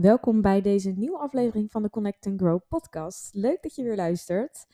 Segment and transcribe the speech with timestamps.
[0.00, 3.34] Welkom bij deze nieuwe aflevering van de Connect and Grow podcast.
[3.34, 4.66] Leuk dat je weer luistert.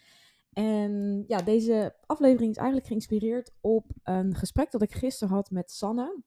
[0.53, 5.71] En ja, deze aflevering is eigenlijk geïnspireerd op een gesprek dat ik gisteren had met
[5.71, 6.23] Sanne.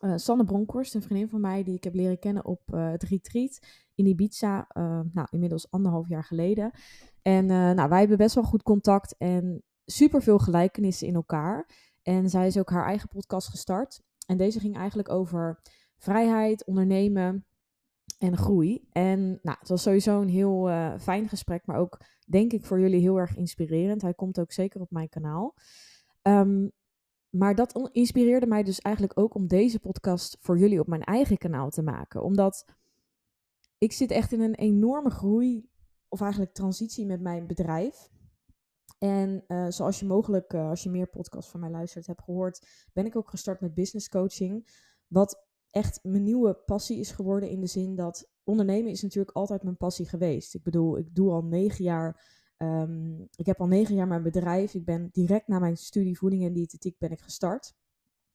[0.00, 3.02] Uh, Sanne Bronkhorst, een vriendin van mij die ik heb leren kennen op uh, het
[3.02, 3.58] retreat
[3.94, 6.70] in Ibiza, uh, nou inmiddels anderhalf jaar geleden.
[7.22, 11.68] En nou, wij hebben best wel goed contact en super veel gelijkenissen in elkaar.
[12.02, 14.02] En zij is ook haar eigen podcast gestart.
[14.26, 15.60] En deze ging eigenlijk over
[15.96, 17.46] vrijheid, ondernemen
[18.18, 18.88] en groei.
[18.92, 22.80] En nou, het was sowieso een heel uh, fijn gesprek, maar ook denk ik voor
[22.80, 24.02] jullie heel erg inspirerend.
[24.02, 25.54] Hij komt ook zeker op mijn kanaal.
[26.22, 26.72] Um,
[27.30, 31.38] maar dat inspireerde mij dus eigenlijk ook om deze podcast voor jullie op mijn eigen
[31.38, 32.22] kanaal te maken.
[32.22, 32.64] Omdat
[33.78, 35.68] ik zit echt in een enorme groei,
[36.08, 38.10] of eigenlijk transitie met mijn bedrijf.
[38.98, 42.66] En uh, zoals je mogelijk, uh, als je meer podcasts van mij luistert, hebt gehoord,
[42.92, 44.68] ben ik ook gestart met business coaching.
[45.06, 45.45] Wat
[45.76, 49.76] echt mijn nieuwe passie is geworden in de zin dat ondernemen is natuurlijk altijd mijn
[49.76, 50.54] passie geweest.
[50.54, 52.24] Ik bedoel, ik doe al negen jaar,
[52.58, 54.74] um, ik heb al negen jaar mijn bedrijf.
[54.74, 57.74] Ik ben direct na mijn studie voeding en diëtetiek ben ik gestart.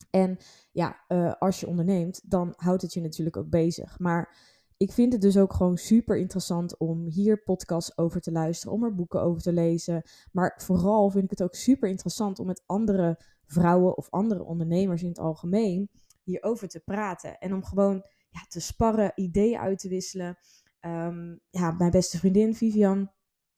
[0.10, 0.38] En
[0.72, 4.00] ja, uh, als je onderneemt, dan houdt het je natuurlijk ook bezig.
[4.00, 4.38] Maar
[4.78, 8.84] ik vind het dus ook gewoon super interessant om hier podcasts over te luisteren, om
[8.84, 10.04] er boeken over te lezen.
[10.32, 15.02] Maar vooral vind ik het ook super interessant om met andere vrouwen of andere ondernemers
[15.02, 15.90] in het algemeen
[16.24, 17.38] hierover te praten.
[17.38, 20.38] En om gewoon ja, te sparren, ideeën uit te wisselen.
[20.82, 23.12] Um, ja, mijn beste vriendin Vivian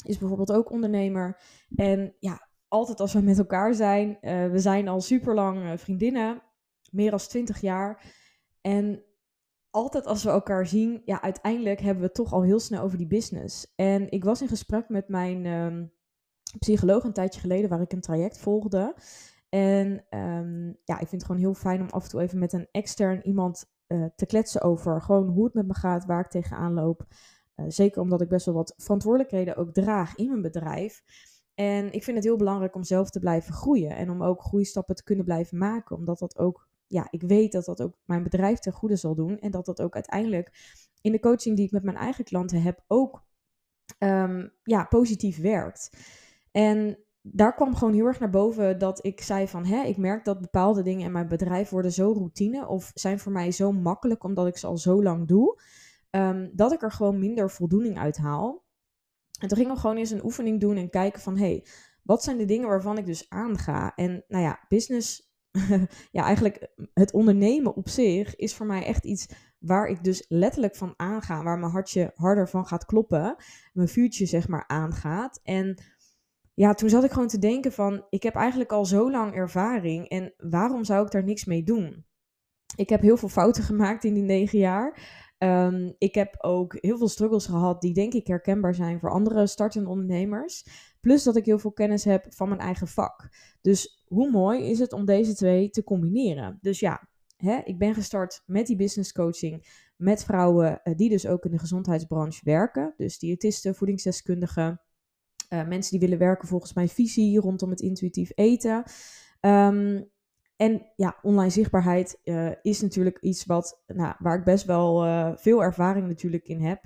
[0.05, 1.41] is bijvoorbeeld ook ondernemer.
[1.75, 5.77] En ja, altijd als we met elkaar zijn, uh, we zijn al super lang uh,
[5.77, 6.41] vriendinnen,
[6.91, 8.03] meer dan 20 jaar.
[8.61, 9.03] En
[9.69, 12.97] altijd als we elkaar zien, ja, uiteindelijk hebben we het toch al heel snel over
[12.97, 13.73] die business.
[13.75, 15.93] En ik was in gesprek met mijn um,
[16.59, 18.95] psycholoog een tijdje geleden, waar ik een traject volgde.
[19.53, 22.53] En um, ja, ik vind het gewoon heel fijn om af en toe even met
[22.53, 26.29] een extern iemand uh, te kletsen over gewoon hoe het met me gaat, waar ik
[26.29, 27.05] tegenaan loop.
[27.55, 31.03] Uh, zeker omdat ik best wel wat verantwoordelijkheden ook draag in mijn bedrijf.
[31.53, 34.95] En ik vind het heel belangrijk om zelf te blijven groeien en om ook groeistappen
[34.95, 35.95] te kunnen blijven maken.
[35.95, 39.39] Omdat dat ook, ja, ik weet dat dat ook mijn bedrijf ten goede zal doen.
[39.39, 40.51] En dat dat ook uiteindelijk
[41.01, 43.23] in de coaching die ik met mijn eigen klanten heb ook
[43.99, 45.97] um, ja, positief werkt.
[46.51, 50.25] En daar kwam gewoon heel erg naar boven dat ik zei van, hè, ik merk
[50.25, 54.23] dat bepaalde dingen in mijn bedrijf worden zo routine of zijn voor mij zo makkelijk
[54.23, 55.61] omdat ik ze al zo lang doe,
[56.09, 58.63] um, dat ik er gewoon minder voldoening uit haal.
[59.39, 61.61] En toen gingen we gewoon eens een oefening doen en kijken van, hé,
[62.01, 63.95] wat zijn de dingen waarvan ik dus aanga?
[63.95, 65.33] En nou ja, business,
[66.11, 69.27] ja, eigenlijk het ondernemen op zich is voor mij echt iets
[69.59, 73.35] waar ik dus letterlijk van aanga, waar mijn hartje harder van gaat kloppen,
[73.73, 75.39] mijn vuurtje zeg maar aangaat.
[75.43, 75.77] En
[76.53, 80.09] ja, toen zat ik gewoon te denken van, ik heb eigenlijk al zo lang ervaring
[80.09, 82.05] en waarom zou ik daar niks mee doen?
[82.75, 85.21] Ik heb heel veel fouten gemaakt in die negen jaar.
[85.37, 89.47] Um, ik heb ook heel veel struggles gehad die denk ik herkenbaar zijn voor andere
[89.47, 90.65] startende ondernemers.
[91.01, 93.29] Plus dat ik heel veel kennis heb van mijn eigen vak.
[93.61, 96.57] Dus hoe mooi is het om deze twee te combineren?
[96.61, 101.27] Dus ja, hè, ik ben gestart met die business coaching met vrouwen uh, die dus
[101.27, 102.93] ook in de gezondheidsbranche werken.
[102.97, 104.81] Dus diëtisten, voedingsdeskundigen,
[105.53, 108.83] uh, mensen die willen werken volgens mijn visie rondom het intuïtief eten.
[109.41, 110.11] Um,
[110.55, 115.31] en ja, online zichtbaarheid uh, is natuurlijk iets wat, nou, waar ik best wel uh,
[115.35, 116.83] veel ervaring natuurlijk in heb.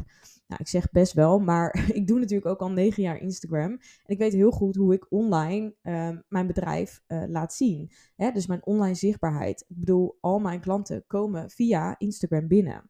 [0.47, 3.71] Nou, ik zeg best wel, maar ik doe natuurlijk ook al negen jaar Instagram.
[3.71, 7.91] En ik weet heel goed hoe ik online uh, mijn bedrijf laat zien.
[8.15, 8.31] Hè?
[8.31, 9.65] Dus mijn online zichtbaarheid.
[9.67, 12.89] Ik bedoel, al mijn klanten komen via Instagram binnen.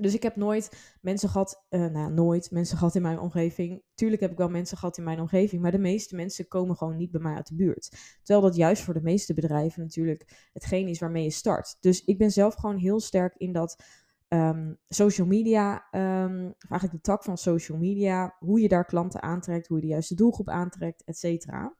[0.00, 3.82] Dus ik heb nooit mensen gehad, uh, nou nooit mensen gehad in mijn omgeving.
[3.94, 6.96] Tuurlijk heb ik wel mensen gehad in mijn omgeving, maar de meeste mensen komen gewoon
[6.96, 7.90] niet bij mij uit de buurt.
[8.22, 11.76] Terwijl dat juist voor de meeste bedrijven natuurlijk hetgeen is waarmee je start.
[11.80, 13.82] Dus ik ben zelf gewoon heel sterk in dat
[14.28, 19.22] um, social media, um, of eigenlijk de tak van social media, hoe je daar klanten
[19.22, 21.76] aantrekt, hoe je de juiste doelgroep aantrekt, et cetera.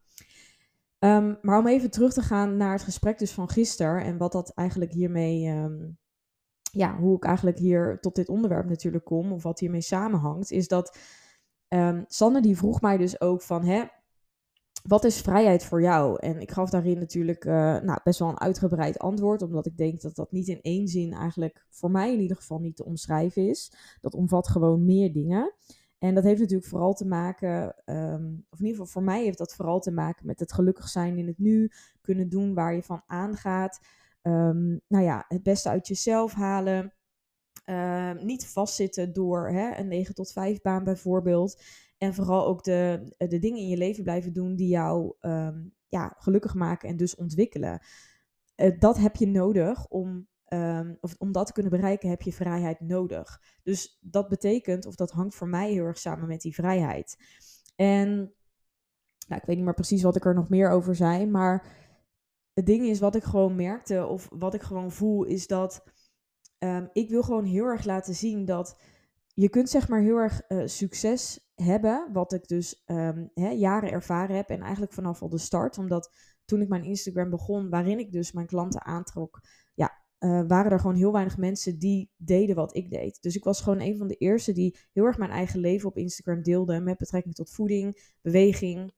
[0.99, 4.32] Um, maar om even terug te gaan naar het gesprek dus van gisteren en wat
[4.32, 5.69] dat eigenlijk hiermee
[6.76, 10.69] ja, hoe ik eigenlijk hier tot dit onderwerp natuurlijk kom, of wat hiermee samenhangt, is
[10.69, 10.99] dat
[11.69, 13.84] um, Sanne die vroeg mij dus ook van, hè,
[14.82, 16.19] wat is vrijheid voor jou?
[16.20, 20.00] En ik gaf daarin natuurlijk uh, nou, best wel een uitgebreid antwoord, omdat ik denk
[20.00, 23.49] dat dat niet in één zin eigenlijk voor mij in ieder geval niet te omschrijven
[23.49, 23.73] is.
[24.00, 25.55] Dat omvat gewoon meer dingen.
[25.99, 29.38] En dat heeft natuurlijk vooral te maken, um, of in ieder geval voor mij heeft
[29.38, 31.70] dat vooral te maken met het gelukkig zijn in het nu,
[32.00, 33.81] kunnen doen waar je van aangaat.
[34.26, 36.94] Um, nou ja, het beste uit jezelf halen.
[37.67, 41.62] Uh, niet vastzitten door hè, een 9 tot 5 baan bijvoorbeeld.
[41.99, 46.14] En vooral ook de, de dingen in je leven blijven doen die jou um, ja,
[46.19, 47.81] gelukkig maken en dus ontwikkelen.
[48.56, 52.32] Uh, dat heb je nodig om ehm, of om dat te kunnen bereiken, heb je
[52.32, 53.43] vrijheid nodig.
[53.62, 57.17] Dus dat betekent, of dat hangt voor mij heel erg samen met die vrijheid.
[57.76, 58.08] En
[59.28, 61.86] nou, ik weet niet meer precies wat ik er nog meer over zei, maar
[62.56, 65.85] het ding is wat ik gewoon merkte, of wat ik gewoon voel, is dat
[66.58, 68.81] ehm, ik wil gewoon heel erg laten zien dat
[69.35, 73.91] je kunt zeg maar heel erg uh, succes hebben, wat ik dus um, hè, jaren
[73.91, 76.12] ervaren heb en eigenlijk vanaf al de start, omdat
[76.44, 79.41] toen ik mijn Instagram begon, waarin ik dus mijn klanten aantrok,
[79.75, 83.23] ja, uh, waren er gewoon heel weinig mensen die deden wat ik deed.
[83.23, 85.97] Dus ik was gewoon een van de eerste die heel erg mijn eigen leven op
[85.97, 88.93] Instagram deelde met betrekking tot voeding, beweging.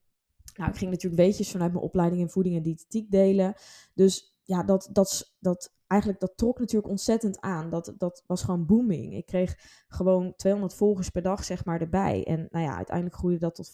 [0.59, 3.53] Nou, ik ging natuurlijk weetjes vanuit mijn opleiding in voeding en diëtetiek delen.
[3.93, 7.69] Dus ja, dat, dat, dat eigenlijk dat trok natuurlijk ontzettend aan.
[7.69, 9.15] Dat, dat was gewoon booming.
[9.15, 9.55] Ik kreeg
[9.87, 12.25] gewoon 200 volgers per dag, zeg maar, erbij.
[12.25, 13.71] En nou ja, uiteindelijk groeide dat tot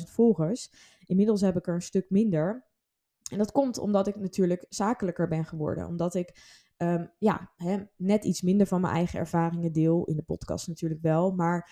[0.00, 0.72] 50.000 volgers.
[1.06, 2.66] Inmiddels heb ik er een stuk minder.
[3.30, 5.86] En dat komt omdat ik natuurlijk zakelijker ben geworden.
[5.86, 6.40] Omdat ik
[6.76, 10.04] um, ja, hè, net iets minder van mijn eigen ervaringen deel.
[10.04, 11.34] In de podcast natuurlijk wel.
[11.34, 11.70] Maar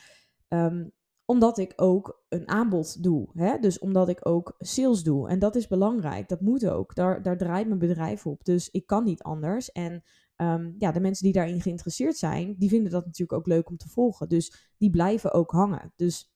[0.49, 0.93] um,
[1.25, 3.29] omdat ik ook een aanbod doe.
[3.33, 3.59] Hè?
[3.59, 5.29] Dus omdat ik ook sales doe.
[5.29, 6.29] En dat is belangrijk.
[6.29, 6.95] Dat moet ook.
[6.95, 8.45] Daar, daar draait mijn bedrijf op.
[8.45, 9.73] Dus ik kan niet anders.
[9.73, 10.03] En
[10.37, 13.77] um, ja, de mensen die daarin geïnteresseerd zijn, die vinden dat natuurlijk ook leuk om
[13.77, 14.29] te volgen.
[14.29, 15.93] Dus die blijven ook hangen.
[15.97, 16.32] Dus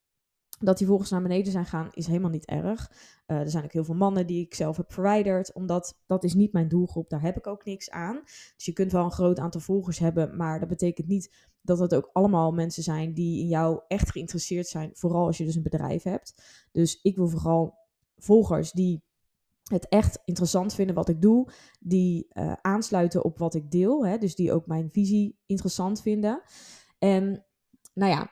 [0.58, 2.91] dat die volgens naar beneden zijn gaan, is helemaal niet erg.
[3.26, 6.35] Uh, er zijn ook heel veel mannen die ik zelf heb verwijderd, omdat dat is
[6.35, 7.11] niet mijn doelgroep.
[7.11, 8.20] Daar heb ik ook niks aan.
[8.56, 11.94] Dus je kunt wel een groot aantal volgers hebben, maar dat betekent niet dat het
[11.94, 14.91] ook allemaal mensen zijn die in jou echt geïnteresseerd zijn.
[14.94, 16.43] Vooral als je dus een bedrijf hebt.
[16.73, 17.79] Dus ik wil vooral
[18.17, 19.05] volgers die
[19.62, 21.49] het echt interessant vinden wat ik doe,
[21.81, 26.43] die uh, aansluiten op wat ik deel, hè, dus die ook mijn visie interessant vinden.
[26.99, 27.44] En
[27.94, 28.31] nou ja,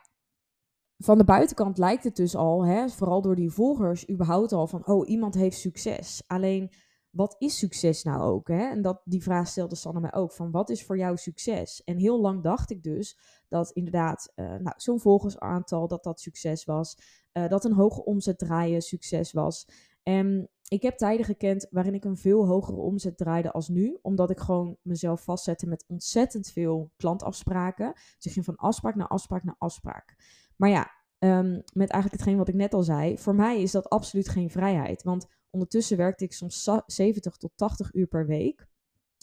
[1.05, 4.87] van de buitenkant lijkt het dus al, hè, vooral door die volgers, überhaupt al van,
[4.87, 6.23] oh, iemand heeft succes.
[6.27, 6.71] Alleen,
[7.11, 8.49] wat is succes nou ook?
[8.49, 8.71] Hè?
[8.71, 11.85] En dat, die vraag stelde Sanne mij ook, van wat is voor jou succes?
[11.85, 13.19] En heel lang dacht ik dus
[13.49, 16.97] dat inderdaad uh, nou, zo'n volgersaantal, dat dat succes was.
[17.33, 19.69] Uh, dat een hoge omzet draaien succes was.
[20.03, 23.99] En ik heb tijden gekend waarin ik een veel hogere omzet draaide als nu.
[24.03, 27.93] Omdat ik gewoon mezelf vastzette met ontzettend veel klantafspraken.
[28.19, 30.17] Dus ging van afspraak naar afspraak naar afspraak.
[30.57, 33.91] Maar ja, um, met eigenlijk hetgeen wat ik net al zei, voor mij is dat
[33.91, 35.03] absoluut geen vrijheid.
[35.03, 38.67] Want ondertussen werkte ik soms 70 tot 80 uur per week.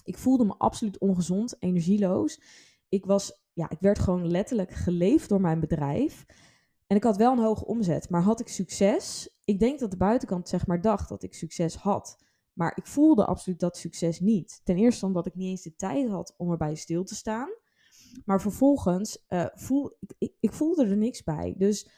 [0.04, 2.42] Ik voelde me absoluut ongezond, energieloos.
[2.90, 6.26] Ik, was, ja, ik werd gewoon letterlijk geleefd door mijn bedrijf.
[6.88, 9.30] En ik had wel een hoge omzet, maar had ik succes?
[9.44, 12.24] Ik denk dat de buitenkant zeg maar dacht dat ik succes had.
[12.54, 14.62] Maar ik voelde absoluut dat succes niet.
[14.64, 17.50] Ten eerste omdat ik niet eens de tijd had om erbij stil te staan.
[18.26, 21.56] Maar vervolgens uh, voel ik, ik voelde er niks bij.
[21.58, 21.90] Dus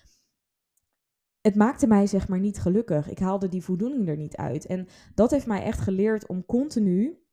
[1.42, 3.10] het maakte mij zeg maar niet gelukkig.
[3.10, 4.65] Ik haalde die voldoening er niet uit.
[4.65, 7.24] En dat heeft mij echt geleerd om continu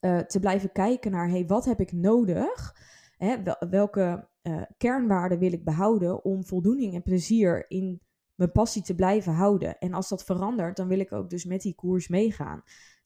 [0.00, 2.76] uh, te blijven kijken naar, hey, wat heb ik nodig?
[3.16, 8.02] Hè, wel, welke uh, kernwaarden wil ik behouden om voldoening en plezier in
[8.34, 9.78] mijn passie te blijven houden?
[9.78, 12.62] En als dat verandert, dan wil ik ook dus met die koers meegaan.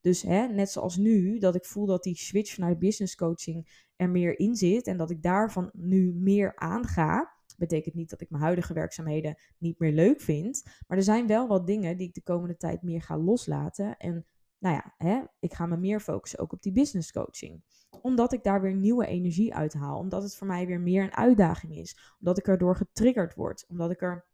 [0.06, 4.10] Dus hè, net zoals nu, dat ik voel dat die switch naar business coaching er
[4.10, 7.34] meer in zit en dat ik daarvan nu meer aanga.
[7.56, 10.62] Betekent niet dat ik mijn huidige werkzaamheden niet meer leuk vind.
[10.86, 13.96] Maar er zijn wel wat dingen die ik de komende tijd meer ga loslaten.
[13.96, 14.26] En
[14.58, 17.62] nou ja, hè, ik ga me meer focussen ook op die business coaching.
[18.02, 19.98] Omdat ik daar weer nieuwe energie uit haal.
[19.98, 22.14] Omdat het voor mij weer meer een uitdaging is.
[22.18, 23.64] Omdat ik erdoor getriggerd word.
[23.68, 24.24] Omdat ik er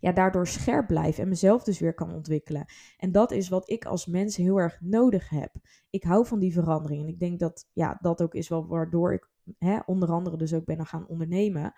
[0.00, 2.64] ja, daardoor scherp blijf en mezelf dus weer kan ontwikkelen.
[2.96, 5.54] En dat is wat ik als mens heel erg nodig heb.
[5.90, 7.02] Ik hou van die verandering.
[7.02, 9.28] En ik denk dat ja, dat ook is wel waardoor ik
[9.58, 11.74] hè, onder andere dus ook ben gaan ondernemen.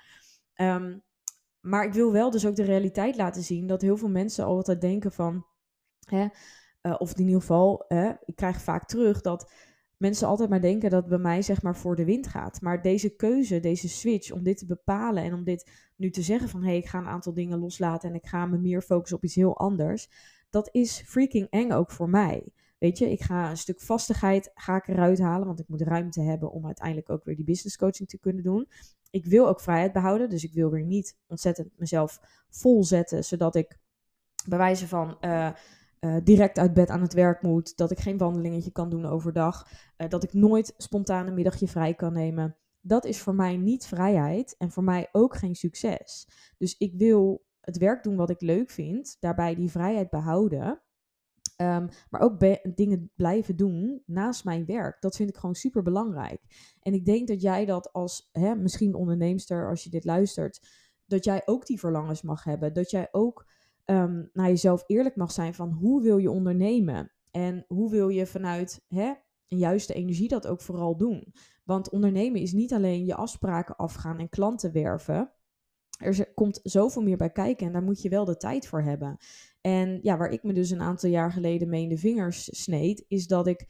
[0.55, 1.03] Um,
[1.61, 4.81] maar ik wil wel dus ook de realiteit laten zien dat heel veel mensen altijd
[4.81, 5.47] denken van,
[6.01, 6.27] hè,
[6.83, 9.53] uh, of in ieder geval, hè, ik krijg vaak terug dat
[9.99, 12.61] mensen altijd maar denken dat het bij mij zeg maar voor de wind gaat.
[12.61, 16.49] Maar deze keuze, deze switch om dit te bepalen en om dit nu te zeggen
[16.49, 19.17] van hé, hey, ik ga een aantal dingen loslaten en ik ga me meer focussen
[19.17, 20.09] op iets heel anders,
[20.51, 22.53] dat is freaking eng ook voor mij.
[22.79, 26.21] Weet je, ik ga een stuk vastigheid ga ik eruit halen, want ik moet ruimte
[26.21, 28.69] hebben om uiteindelijk ook weer die business coaching te kunnen doen.
[29.11, 33.55] Ik wil ook vrijheid behouden, dus ik wil weer niet ontzettend mezelf vol zetten, zodat
[33.55, 33.79] ik
[34.49, 35.51] bij wijze van uh,
[36.01, 39.69] uh, direct uit bed aan het werk moet, dat ik geen wandelingetje kan doen overdag,
[39.97, 42.57] uh, dat ik nooit spontaan een middagje vrij kan nemen.
[42.81, 46.29] Dat is voor mij niet vrijheid en voor mij ook geen succes.
[46.59, 50.83] Dus ik wil het werk doen wat ik leuk vind, daarbij die vrijheid behouden.
[51.61, 52.41] Um, maar ook
[52.75, 55.01] dingen blijven doen naast mijn werk.
[55.01, 56.41] Dat vind ik gewoon super belangrijk.
[56.81, 60.67] En ik denk dat jij dat als hè, misschien onderneemster, als je dit luistert,
[61.07, 62.73] dat jij ook die verlangens mag hebben.
[62.73, 63.47] Dat jij ook
[63.91, 67.13] um, naar jezelf eerlijk mag zijn van hoe wil je ondernemen?
[67.31, 69.13] En hoe wil je vanuit hè,
[69.49, 71.35] een juiste energie dat ook vooral doen?
[71.65, 75.33] Want ondernemen is niet alleen je afspraken afgaan en klanten werven.
[75.99, 79.17] Er komt zoveel meer bij kijken en daar moet je wel de tijd voor hebben.
[79.61, 83.05] En ja, waar ik me dus een aantal jaar geleden mee in de vingers sneed,
[83.09, 83.67] is dat ik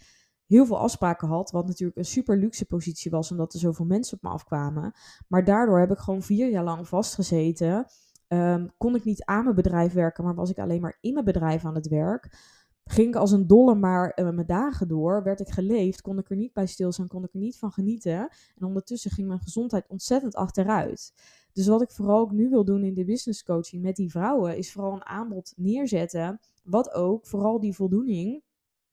[0.46, 1.50] heel veel afspraken had.
[1.50, 4.92] Wat natuurlijk een super luxe positie was, omdat er zoveel mensen op me afkwamen.
[5.28, 7.86] Maar daardoor heb ik gewoon vier jaar lang vastgezeten.
[8.28, 11.24] Um, kon ik niet aan mijn bedrijf werken, maar was ik alleen maar in mijn
[11.24, 12.56] bedrijf aan het werk.
[12.84, 15.22] Ging ik als een dolle maar uh, mijn dagen door.
[15.22, 18.28] Werd ik geleefd, kon ik er niet bij stilstaan, kon ik er niet van genieten.
[18.56, 21.12] En ondertussen ging mijn gezondheid ontzettend achteruit.
[21.52, 24.56] Dus wat ik vooral ook nu wil doen in de business coaching met die vrouwen,
[24.56, 26.40] is vooral een aanbod neerzetten.
[26.64, 28.42] Wat ook vooral die voldoening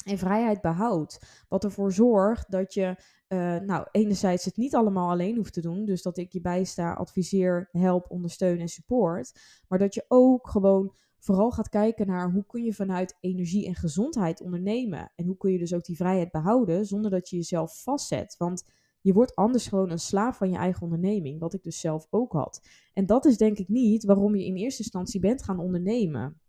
[0.06, 1.44] en vrijheid behoudt.
[1.48, 2.96] Wat ervoor zorgt dat je,
[3.28, 5.86] uh, nou, enerzijds het niet allemaal alleen hoeft te doen.
[5.86, 9.40] Dus dat ik je bijsta, adviseer, help, ondersteun en support.
[9.68, 13.76] Maar dat je ook gewoon vooral gaat kijken naar hoe kun je vanuit energie en
[13.76, 15.12] gezondheid ondernemen.
[15.16, 18.36] En hoe kun je dus ook die vrijheid behouden zonder dat je jezelf vastzet.
[18.38, 18.64] Want
[19.02, 22.32] je wordt anders gewoon een slaaf van je eigen onderneming, wat ik dus zelf ook
[22.32, 22.68] had.
[22.94, 26.40] En dat is denk ik niet waarom je in eerste instantie bent gaan ondernemen.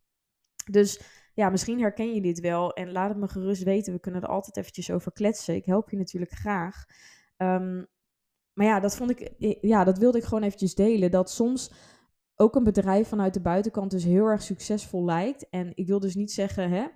[0.71, 1.00] Dus
[1.37, 3.93] ja, misschien herken je dit wel en laat het me gerust weten.
[3.93, 5.55] We kunnen er altijd eventjes over kletsen.
[5.55, 6.85] Ik help je natuurlijk graag.
[7.37, 7.85] Ehm,
[8.52, 11.11] maar ja, dat vond ik, ja, dat wilde ik gewoon eventjes delen.
[11.11, 11.73] Dat soms
[12.37, 15.49] ook een bedrijf vanuit de buitenkant dus heel erg succesvol lijkt.
[15.49, 16.87] En ik wil dus niet zeggen, hè,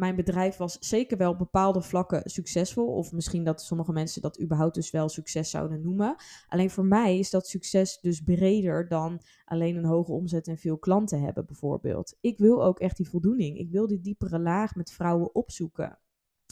[0.00, 2.86] mijn bedrijf was zeker wel op bepaalde vlakken succesvol.
[2.86, 6.16] Of misschien dat sommige mensen dat überhaupt dus wel succes zouden noemen.
[6.48, 10.78] Alleen voor mij is dat succes dus breder dan alleen een hoge omzet en veel
[10.78, 12.16] klanten hebben bijvoorbeeld.
[12.20, 13.58] Ik wil ook echt die voldoening.
[13.58, 15.98] Ik wil die diepere laag met vrouwen opzoeken.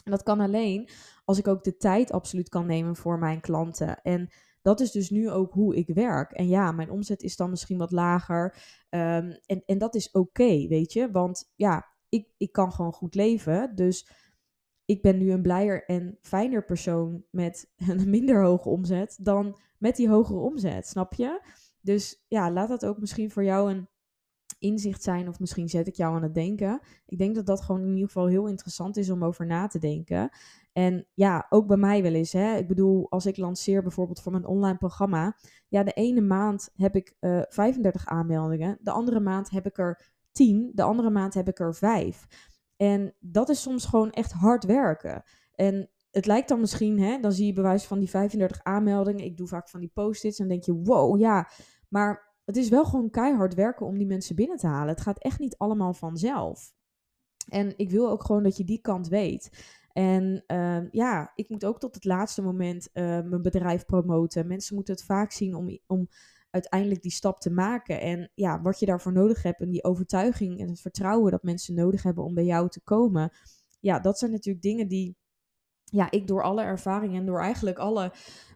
[0.03, 0.89] En dat kan alleen
[1.25, 4.01] als ik ook de tijd absoluut kan nemen voor mijn klanten.
[4.01, 4.29] En
[4.61, 6.31] dat is dus nu ook hoe ik werk.
[6.31, 8.55] En ja, mijn omzet is dan misschien wat lager.
[8.89, 11.11] Um, en, en dat is oké, weet je.
[11.11, 13.75] Want ja, ik, ik kan gewoon goed leven.
[13.75, 14.11] Dus
[14.85, 19.95] ik ben nu een blijer en fijner persoon met een minder hoge omzet dan met
[19.95, 21.41] die hogere omzet, snap je?
[21.81, 23.87] Dus ja, laat dat ook misschien voor jou een
[24.59, 26.81] inzicht zijn, of misschien zet ik jou aan het denken.
[27.05, 29.79] Ik denk dat dat gewoon in ieder geval heel interessant is om over na te
[29.79, 30.29] denken.
[30.73, 32.31] En ja, ook bij mij wel eens.
[32.31, 32.55] Hè.
[32.55, 35.37] Ik bedoel, als ik lanceer bijvoorbeeld voor mijn online programma.
[35.67, 38.77] Ja, de ene maand heb ik uh, eh, 35 aanmeldingen.
[38.81, 40.71] De andere maand heb ik er 10.
[40.73, 42.27] De andere maand heb ik er 5.
[42.75, 45.23] En dat is soms gewoon echt hard werken.
[45.55, 49.25] En het lijkt dan misschien, hè, dan zie je bewijs van die 35 aanmeldingen.
[49.25, 51.49] Ik doe vaak van die post-its en denk je, wow, ja.
[51.89, 54.93] Maar het is wel gewoon keihard werken om die mensen binnen te halen.
[54.93, 56.73] Het gaat echt niet allemaal vanzelf.
[57.49, 59.49] En ik wil ook gewoon dat je die kant weet.
[59.93, 64.47] En uh, ja, ik moet ook tot het laatste moment uh, mijn bedrijf promoten.
[64.47, 66.07] Mensen moeten het vaak zien om, om
[66.49, 68.01] uiteindelijk die stap te maken.
[68.01, 71.75] En ja, wat je daarvoor nodig hebt en die overtuiging en het vertrouwen dat mensen
[71.75, 73.31] nodig hebben om bij jou te komen.
[73.79, 75.17] Ja, dat zijn natuurlijk dingen die
[75.83, 78.11] ja, ik door alle ervaringen en door eigenlijk alle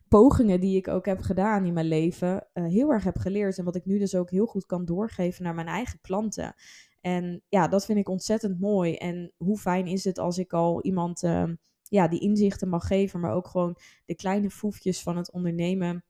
[0.07, 3.57] pogingen die ik ook heb gedaan in mijn leven uh, heel erg heb geleerd.
[3.57, 6.55] En wat ik nu dus ook heel goed kan doorgeven naar mijn eigen klanten.
[7.01, 8.95] En ja, dat vind ik ontzettend mooi.
[8.95, 11.49] En hoe fijn is het als ik al iemand uh,
[11.83, 16.03] ja, die inzichten mag geven, maar ook gewoon de kleine foefjes van het ondernemen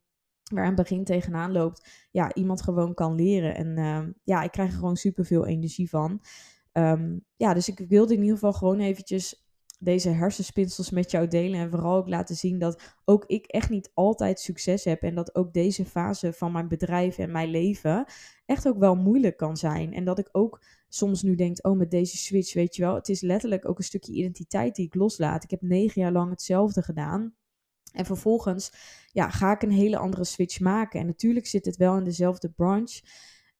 [0.43, 3.55] waar een begin tegenaan loopt, ja, iemand gewoon kan leren.
[3.55, 6.21] En uh, ja, ik krijg er gewoon superveel energie van.
[6.73, 9.45] Um, ja, dus ik wilde in ieder geval gewoon eventjes
[9.79, 11.59] deze hersenspinsels met jou delen.
[11.59, 15.01] En vooral ook laten zien dat ook ik echt niet altijd succes heb.
[15.01, 18.05] En dat ook deze fase van mijn bedrijf en mijn leven
[18.45, 19.93] echt ook wel moeilijk kan zijn.
[19.93, 23.09] En dat ik ook soms nu denk, oh met deze switch, weet je wel, het
[23.09, 25.43] is letterlijk ook een stukje identiteit die ik loslaat.
[25.43, 27.33] Ik heb negen jaar lang hetzelfde gedaan.
[27.93, 28.71] En vervolgens
[29.11, 30.99] ja, ga ik een hele andere switch maken.
[30.99, 33.01] En natuurlijk zit het wel in dezelfde branche.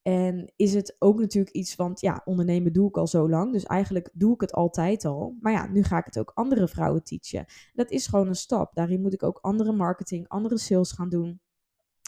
[0.02, 3.52] En is het ook natuurlijk iets, want ja, ondernemen doe ik al zo lang.
[3.54, 5.38] Dus eigenlijk doe ik het altijd al.
[5.40, 7.46] Maar ja, nu ga ik het ook andere vrouwen teachen.
[7.74, 8.75] Dat is gewoon een stap.
[8.75, 11.42] Daarin moet ik ook andere marketing, andere sales gaan doen.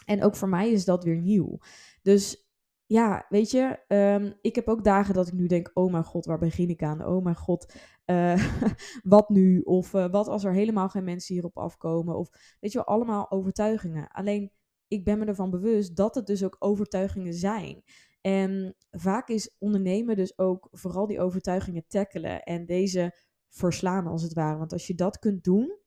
[0.06, 1.58] En ook voor mij is dat weer nieuw.
[2.02, 2.45] Dus
[2.86, 6.26] ja, weet je, um, ik heb ook dagen dat ik nu denk: oh mijn god,
[6.26, 7.06] waar begin ik aan?
[7.06, 7.74] Oh mijn god,
[8.06, 8.62] uh,
[9.02, 9.60] wat nu?
[9.60, 12.16] Of uh, wat als er helemaal geen mensen hierop afkomen?
[12.16, 14.08] Of weet je allemaal overtuigingen.
[14.08, 14.52] Alleen
[14.88, 17.82] ik ben me ervan bewust dat het dus ook overtuigingen zijn.
[18.20, 23.16] En vaak is ondernemen dus ook vooral die overtuigingen tackelen en deze
[23.48, 24.58] verslaan als het ware.
[24.58, 25.78] Want als je dat kunt doen,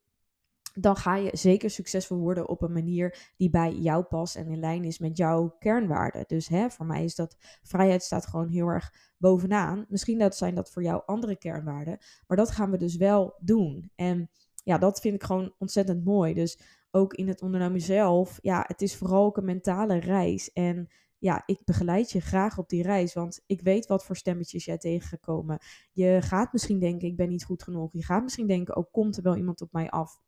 [0.73, 4.59] dan ga je zeker succesvol worden op een manier die bij jou past en in
[4.59, 6.23] lijn is met jouw kernwaarden.
[6.27, 9.85] Dus hè, voor mij is dat vrijheid staat gewoon heel erg bovenaan.
[9.89, 11.97] Misschien dat zijn dat voor jou andere kernwaarden,
[12.27, 13.91] maar dat gaan we dus wel doen.
[13.95, 14.29] En
[14.63, 16.33] ja, dat vind ik gewoon ontzettend mooi.
[16.33, 16.59] Dus
[16.91, 20.51] ook in het ondernemen zelf, ja, het is vooral ook een mentale reis.
[20.51, 24.65] En ja, ik begeleid je graag op die reis, want ik weet wat voor stemmetjes
[24.65, 25.59] jij tegengekomen.
[25.91, 27.93] Je gaat misschien denken, ik ben niet goed genoeg.
[27.93, 30.19] Je gaat misschien denken, oh, komt er wel iemand op mij af?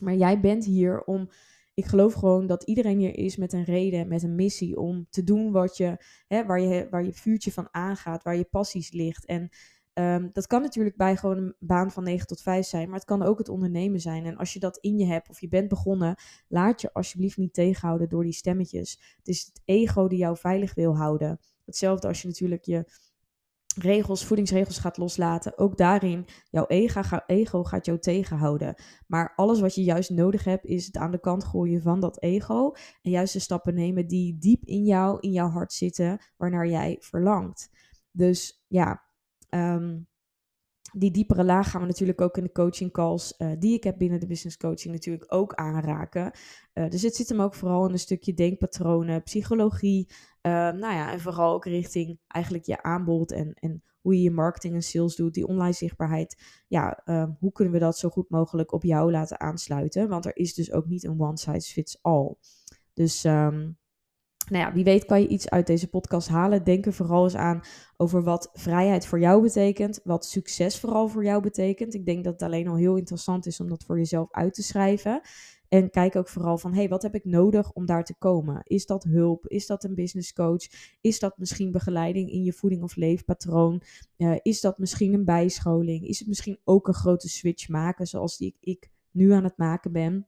[0.00, 1.30] Maar jij bent hier om
[1.74, 5.24] ik geloof gewoon dat iedereen hier is met een reden, met een missie om te
[5.24, 5.96] doen wat je,
[6.26, 9.24] hè, waar, je waar je vuurtje van aangaat, waar je passies ligt.
[9.26, 9.48] En
[9.92, 13.08] ehm, dat kan natuurlijk bij gewoon een baan van 9 tot 5 zijn, maar het
[13.08, 14.24] kan ook het ondernemen zijn.
[14.24, 16.14] En als je dat in je hebt of je bent begonnen,
[16.48, 19.16] laat je alsjeblieft niet tegenhouden door die stemmetjes.
[19.16, 21.40] Het is het ego die jou veilig wil houden.
[21.64, 22.84] Hetzelfde als je natuurlijk je
[23.74, 26.66] regels, voedingsregels gaat loslaten, ook daarin, jouw
[27.26, 28.74] ego, gaat jou tegenhouden.
[29.06, 32.22] Maar alles wat je juist nodig hebt, is het aan de kant gooien van dat
[32.22, 32.72] ego.
[33.02, 36.96] En juist de stappen nemen die diep in jou, in jouw hart zitten, waarnaar jij
[37.00, 37.70] verlangt.
[38.10, 39.02] Dus ja,
[39.50, 40.08] um,
[40.96, 43.98] die diepere laag gaan we natuurlijk ook in de coaching calls uh, die ik heb
[43.98, 46.30] binnen de business coaching natuurlijk ook aanraken.
[46.74, 50.08] Uh, dus het zit hem ook vooral in een stukje denkpatronen, psychologie.
[50.42, 54.30] Uh, nou ja, en vooral ook richting eigenlijk je aanbod en, en hoe je je
[54.30, 56.42] marketing en sales doet, die online zichtbaarheid.
[56.68, 60.08] Ja, ehm, hoe kunnen we dat zo goed mogelijk op jou laten aansluiten?
[60.08, 62.34] Want er is dus ook niet een one size fits all.
[62.92, 63.78] Dus um,
[64.48, 66.64] nou ja, wie weet kan je iets uit deze podcast halen.
[66.64, 67.60] Denk er vooral eens aan
[67.96, 71.94] over wat vrijheid voor jou betekent, wat succes vooral voor jou betekent.
[71.94, 74.62] Ik denk dat het alleen al heel interessant is om dat voor jezelf uit te
[74.62, 75.20] schrijven.
[75.68, 78.60] En kijk ook vooral van, hey, wat heb ik nodig om daar te komen?
[78.64, 79.46] Is dat hulp?
[79.46, 80.66] Is dat een business coach?
[81.00, 83.82] Is dat misschien begeleiding in je voeding of leefpatroon?
[84.16, 86.06] Uh, is dat misschien een bijscholing?
[86.06, 89.92] Is het misschien ook een grote switch maken zoals die ik nu aan het maken
[89.92, 90.26] ben?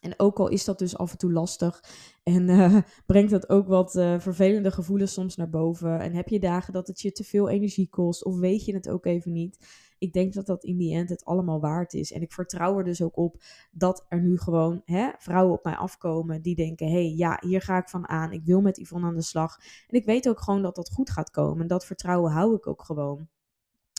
[0.00, 1.84] En ook al is dat dus af en toe lastig
[2.22, 2.76] en uh,
[3.06, 6.00] brengt dat ook wat uh, vervelende gevoelens soms naar boven.
[6.00, 8.88] En heb je dagen dat het je te veel energie kost of weet je het
[8.88, 9.58] ook even niet.
[9.98, 12.12] Ik denk dat dat in die end het allemaal waard is.
[12.12, 15.76] En ik vertrouw er dus ook op dat er nu gewoon hè, vrouwen op mij
[15.76, 18.32] afkomen die denken: hé, hey, ja, hier ga ik van aan.
[18.32, 19.56] Ik wil met Yvonne aan de slag.
[19.88, 21.62] En ik weet ook gewoon dat dat goed gaat komen.
[21.62, 23.28] En dat vertrouwen hou ik ook gewoon.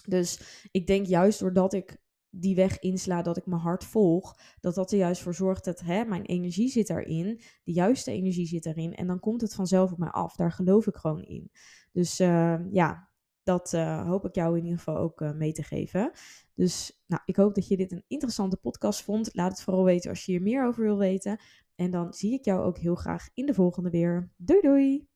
[0.06, 0.42] Dus
[0.72, 2.01] ik denk juist doordat ik
[2.32, 5.80] die weg insla, dat ik mijn hart volg, dat dat er juist voor zorgt dat
[5.80, 9.92] hè, mijn energie zit erin, de juiste energie zit erin en dan komt het vanzelf
[9.92, 10.36] op mij af.
[10.36, 11.52] Daar geloof ik gewoon in.
[11.92, 13.10] Dus uh, ja,
[13.44, 16.12] dat uh, hoop ik jou in ieder geval ook uh, mee te geven.
[16.54, 19.30] Dus nou, ik hoop dat je dit een interessante podcast vond.
[19.34, 21.40] Laat het vooral weten als je hier meer over wil weten.
[21.76, 24.32] En dan zie ik jou ook heel graag in de volgende weer.
[24.38, 25.11] Doei doei!